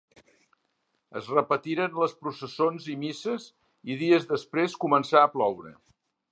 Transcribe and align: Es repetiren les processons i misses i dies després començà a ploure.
Es 1.21 1.27
repetiren 1.33 1.99
les 2.05 2.15
processons 2.23 2.89
i 2.95 2.97
misses 3.03 3.47
i 3.97 4.01
dies 4.03 4.29
després 4.35 4.77
començà 4.87 5.25
a 5.27 5.33
ploure. 5.39 5.79